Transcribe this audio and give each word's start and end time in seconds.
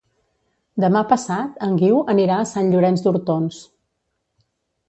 Demà 0.85 1.03
passat 1.11 1.61
en 1.67 1.77
Guiu 1.83 1.99
anirà 2.15 2.39
a 2.45 2.49
Sant 2.55 2.73
Llorenç 2.73 3.05
d'Hortons. 3.09 3.61